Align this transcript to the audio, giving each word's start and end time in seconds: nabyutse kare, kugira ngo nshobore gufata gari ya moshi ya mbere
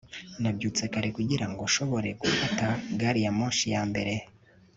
nabyutse 0.41 0.83
kare, 0.93 1.09
kugira 1.17 1.45
ngo 1.51 1.61
nshobore 1.69 2.09
gufata 2.21 2.65
gari 2.99 3.21
ya 3.25 3.31
moshi 3.37 3.65
ya 3.73 3.81
mbere 3.89 4.13